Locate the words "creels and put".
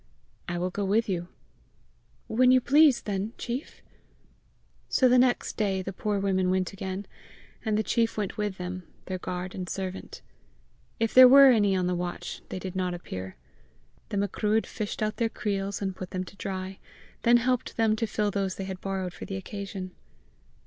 15.29-16.09